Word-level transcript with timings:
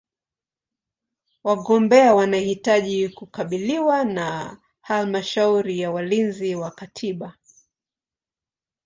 Wagombea 1.43 2.15
wanahitaji 2.15 3.09
kukubaliwa 3.09 4.05
na 4.05 4.57
Halmashauri 4.81 5.79
ya 5.79 5.91
Walinzi 5.91 6.55
wa 6.55 6.71
Katiba. 6.71 7.33